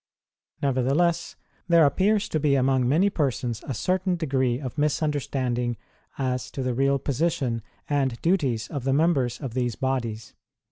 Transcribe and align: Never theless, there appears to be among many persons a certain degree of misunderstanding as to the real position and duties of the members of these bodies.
Never 0.63 0.81
theless, 0.81 1.35
there 1.67 1.85
appears 1.85 2.27
to 2.29 2.39
be 2.39 2.55
among 2.55 2.89
many 2.89 3.07
persons 3.11 3.61
a 3.67 3.75
certain 3.75 4.15
degree 4.15 4.57
of 4.59 4.75
misunderstanding 4.75 5.77
as 6.17 6.49
to 6.49 6.63
the 6.63 6.73
real 6.73 6.97
position 6.97 7.61
and 7.87 8.19
duties 8.23 8.67
of 8.67 8.83
the 8.83 8.93
members 8.93 9.39
of 9.39 9.53
these 9.53 9.75
bodies. 9.75 10.33